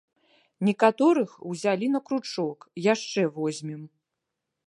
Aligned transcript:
Некаторых 0.67 1.29
узялі 1.51 1.91
на 1.97 2.01
кручок, 2.09 2.59
яшчэ 2.93 3.21
возьмем! 3.39 3.81